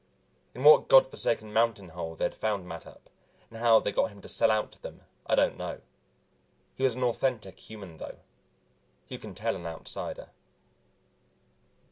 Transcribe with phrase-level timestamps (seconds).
[0.55, 3.01] In what god forsaken mountain hole they had found Mattup,
[3.51, 5.81] and how they got him to sell out to them, I don't know.
[6.73, 8.17] He was an authentic human, though.
[9.09, 10.29] You can tell an Outsider.